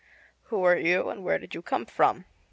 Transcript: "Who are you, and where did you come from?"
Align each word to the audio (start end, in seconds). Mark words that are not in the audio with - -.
"Who 0.45 0.63
are 0.63 0.75
you, 0.79 1.09
and 1.11 1.23
where 1.23 1.37
did 1.37 1.53
you 1.53 1.61
come 1.61 1.85
from?" 1.85 2.25